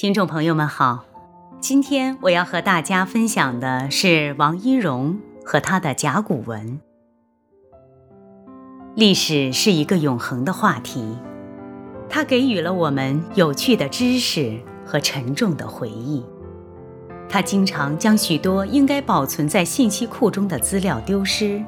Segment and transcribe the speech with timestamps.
[0.00, 1.04] 听众朋友们好，
[1.58, 6.80] 今天我要和大家分享的是王一荣和他的甲骨文。
[8.94, 11.18] 历史是一个永恒的话题，
[12.08, 16.24] 它给予了我们有趣的知识和沉重的回忆。
[17.28, 21.60] 它经常将许多应该保存在信息库中的资料丢失，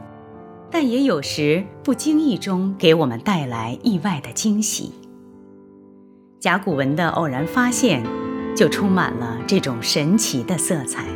[0.70, 4.92] 但也有时不经意中给我们带来意外的惊喜。
[6.38, 8.02] 甲骨文的偶然发现，
[8.56, 11.06] 就充满了这种神奇的色彩。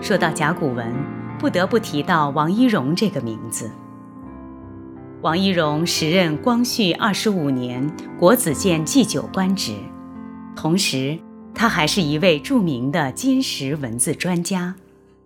[0.00, 0.92] 说到甲骨文，
[1.38, 3.70] 不得不提到王一荣这个名字。
[5.20, 9.74] 王一荣时任光绪二十五年国子监祭酒官职，
[10.56, 11.18] 同时
[11.54, 14.74] 他还是一位著名的金石文字专家。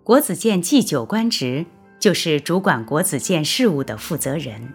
[0.03, 1.65] 国子监祭酒官职
[1.99, 4.73] 就是主管国子监事务的负责人。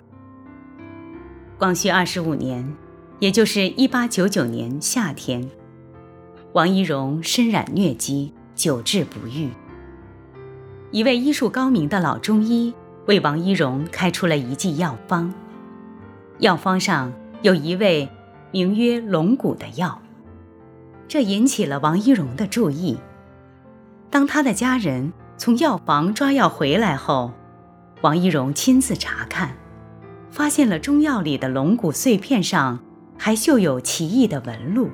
[1.59, 2.75] 光绪二十五年。
[3.21, 5.47] 也就是一八九九年夏天，
[6.53, 9.51] 王一荣身染疟疾，久治不愈。
[10.91, 12.75] 一位医术高明的老中医
[13.07, 15.33] 为王一荣开出了一剂药方，
[16.39, 18.09] 药方上有一味
[18.51, 20.03] 名曰龙骨的药，
[21.07, 22.99] 这引起了王一荣的注意。
[24.11, 27.33] 当他的家人从药房抓药回来后，
[28.01, 29.57] 王一荣亲自查看，
[30.31, 32.81] 发现了中药里的龙骨碎片上。
[33.23, 34.89] 还绣有奇异的纹路，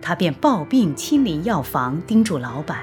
[0.00, 2.78] 他便抱病亲临药房，叮嘱老板：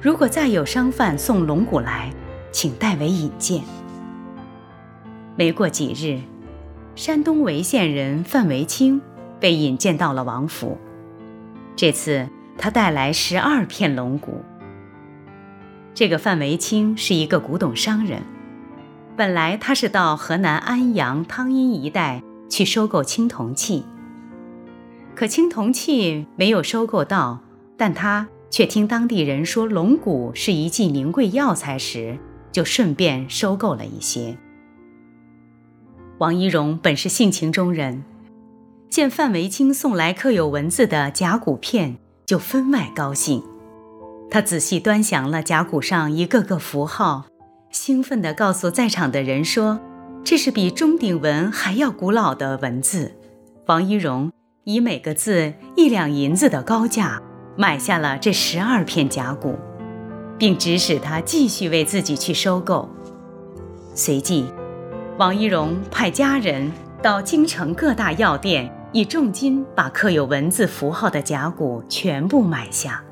[0.00, 2.12] 如果再有商贩送龙骨来，
[2.50, 3.62] 请代为引荐。
[5.36, 6.20] 没过几日，
[6.96, 9.00] 山东潍县人范维清
[9.38, 10.78] 被引荐到了王府，
[11.76, 12.28] 这次
[12.58, 14.44] 他带来十二片龙骨。
[15.94, 18.22] 这个范维清是一个古董商人，
[19.16, 22.22] 本来他是到河南安阳汤阴一带。
[22.46, 23.84] 去收购青铜器，
[25.14, 27.40] 可青铜器没有收购到，
[27.76, 32.18] 但他却听当地人说龙骨是一剂名贵药材时，
[32.50, 34.36] 就顺便收购了一些。
[36.18, 38.04] 王一荣本是性情中人，
[38.88, 41.96] 见范维清送来刻有文字的甲骨片，
[42.26, 43.42] 就分外高兴。
[44.30, 47.26] 他仔细端详了甲骨上一个个符号，
[47.70, 49.80] 兴奋地告诉在场的人说。
[50.24, 53.12] 这是比钟鼎文还要古老的文字，
[53.66, 54.32] 王一荣
[54.64, 57.20] 以每个字一两银子的高价
[57.54, 59.56] 买下了这十二片甲骨，
[60.38, 62.88] 并指使他继续为自己去收购。
[63.94, 64.46] 随即，
[65.18, 73.04] 王一荣派家人到京城各大药店，以重金把刻有文字符号的甲骨全部买下，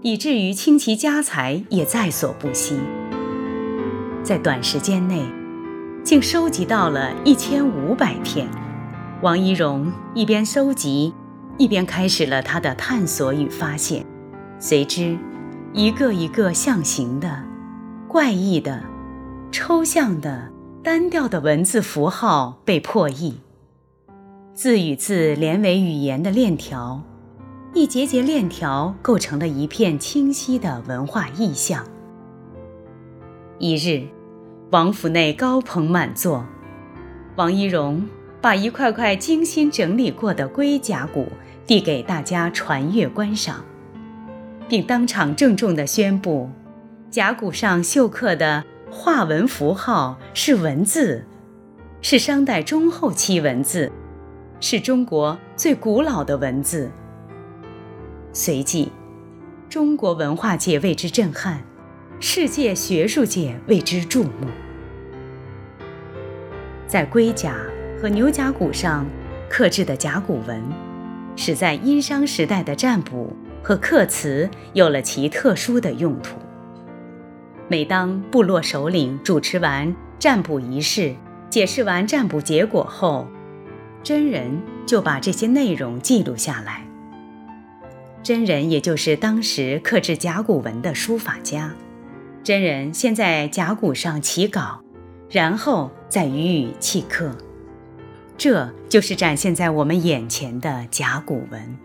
[0.00, 2.80] 以至于倾其家财也在所不惜。
[4.22, 5.22] 在短时间内。
[6.04, 8.48] 竟收集到了一千五百片。
[9.20, 11.12] 王一荣一边收集，
[11.56, 14.06] 一边开始了他的探索与发现。
[14.60, 15.18] 随之，
[15.72, 17.42] 一个一个象形的、
[18.06, 18.84] 怪异的、
[19.50, 20.52] 抽象的、
[20.84, 23.40] 单调的文字符号被破译，
[24.54, 27.02] 字与字连为语言的链条，
[27.74, 31.84] 一节节链条构成了一片清晰的文化意象。
[33.58, 34.06] 一日。
[34.70, 36.44] 王府内高朋满座，
[37.36, 38.06] 王一荣
[38.40, 41.26] 把一块块精心整理过的龟甲骨
[41.66, 43.64] 递给大家传阅观赏，
[44.68, 46.48] 并当场郑重地宣布：
[47.10, 51.24] 甲骨上绣刻的画纹符号是文字，
[52.00, 53.90] 是商代中后期文字，
[54.60, 56.90] 是中国最古老的文字。
[58.32, 58.92] 随即，
[59.68, 61.62] 中国文化界为之震撼。
[62.20, 64.48] 世界学术界为之注目。
[66.88, 67.56] 在龟甲
[68.00, 69.04] 和牛甲骨上
[69.50, 70.62] 刻制的甲骨文，
[71.34, 76.36] 使在殷商时代的占卜和刻辞有了其特殊的用途。
[77.66, 81.16] 每当部落首领主持完占卜仪式，
[81.50, 83.26] 解释完占卜结果后，
[84.04, 86.84] 真人就把这些内容记录下来。
[88.22, 91.74] 真人也就是当时刻制甲骨文的书法家。
[92.44, 94.82] 真人先在甲骨上起稿，
[95.28, 97.34] 然后再予以契刻，
[98.38, 101.76] 这就是展现在我们眼前的甲骨文。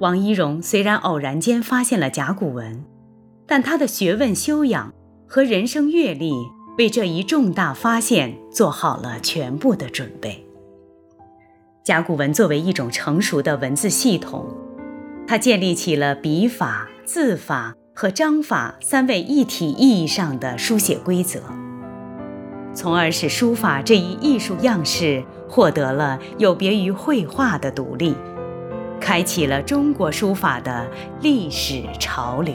[0.00, 2.84] 王一荣虽然偶然间发现了甲骨文，
[3.46, 4.92] 但他的学问修养
[5.26, 6.32] 和人生阅历
[6.76, 10.44] 为这一重大发现做好了全部的准备。
[11.84, 14.52] 甲骨文作为一种成熟的文字系统，
[15.26, 17.74] 它建立起了笔法、字法。
[17.96, 21.40] 和章法三位一体意义上的书写规则，
[22.74, 28.14] 从而使书法这一艺术样式获得了有别于绘画的独立，
[29.00, 30.86] 开启了中国书法的
[31.20, 32.54] 历史潮流。